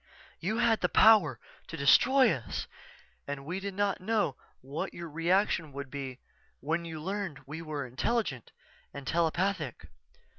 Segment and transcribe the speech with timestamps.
[0.39, 2.65] You had the power to destroy us
[3.27, 6.17] and we did not know what your reaction would be
[6.59, 8.51] when you learned we were intelligent
[8.95, 9.85] and telepathic.